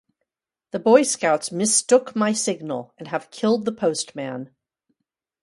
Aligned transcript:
The 0.71 0.79
Boy-scouts 0.79 1.51
mistook 1.51 2.15
my 2.15 2.33
signal, 2.33 2.91
and 2.97 3.09
have 3.09 3.29
killed 3.29 3.65
the 3.65 3.71
postman. 3.71 4.49